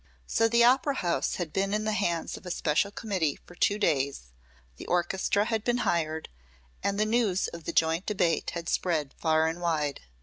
So 0.25 0.47
the 0.47 0.63
Opera 0.63 0.95
House 0.95 1.35
had 1.35 1.53
been 1.53 1.75
in 1.75 1.83
the 1.83 1.91
hands 1.91 2.35
of 2.35 2.43
a 2.43 2.49
special 2.49 2.89
committee 2.89 3.37
for 3.45 3.53
two 3.53 3.77
days, 3.77 4.33
the 4.77 4.87
orchestra 4.87 5.45
had 5.45 5.63
been 5.63 5.85
hired, 5.85 6.27
and 6.81 6.99
the 6.99 7.05
news 7.05 7.47
of 7.49 7.65
the 7.65 7.71
joint 7.71 8.07
debate 8.07 8.49
had 8.55 8.67
spread 8.67 9.13
far 9.19 9.45
and 9.47 9.61
wide. 9.61 9.99